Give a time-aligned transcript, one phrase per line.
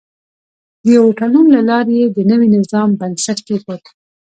[0.83, 3.83] د یوه تړون له لارې یې د نوي نظام بنسټ کېښود.